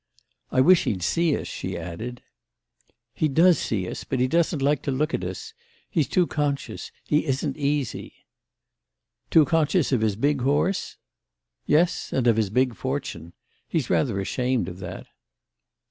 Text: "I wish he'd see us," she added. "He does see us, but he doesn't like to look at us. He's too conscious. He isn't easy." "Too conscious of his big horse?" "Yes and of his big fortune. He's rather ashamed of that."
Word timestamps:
"I 0.49 0.61
wish 0.61 0.85
he'd 0.85 1.03
see 1.03 1.37
us," 1.37 1.45
she 1.45 1.77
added. 1.77 2.23
"He 3.13 3.27
does 3.27 3.59
see 3.59 3.87
us, 3.87 4.03
but 4.03 4.19
he 4.19 4.27
doesn't 4.27 4.59
like 4.63 4.81
to 4.81 4.91
look 4.91 5.13
at 5.13 5.23
us. 5.23 5.53
He's 5.91 6.07
too 6.07 6.25
conscious. 6.25 6.91
He 7.05 7.27
isn't 7.27 7.55
easy." 7.55 8.25
"Too 9.29 9.45
conscious 9.45 9.91
of 9.91 10.01
his 10.01 10.15
big 10.15 10.41
horse?" 10.41 10.97
"Yes 11.67 12.11
and 12.11 12.25
of 12.25 12.37
his 12.37 12.49
big 12.49 12.73
fortune. 12.75 13.33
He's 13.67 13.91
rather 13.91 14.19
ashamed 14.19 14.67
of 14.67 14.79
that." 14.79 15.05